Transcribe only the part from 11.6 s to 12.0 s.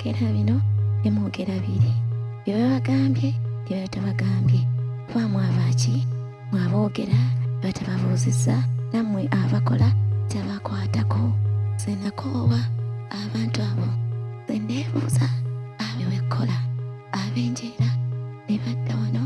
Nze